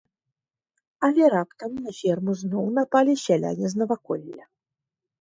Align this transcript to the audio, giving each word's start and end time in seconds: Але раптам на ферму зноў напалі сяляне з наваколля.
Але 1.07 1.23
раптам 1.35 1.71
на 1.89 1.95
ферму 2.01 2.31
зноў 2.41 2.65
напалі 2.81 3.13
сяляне 3.27 3.65
з 3.75 3.83
наваколля. 3.83 4.43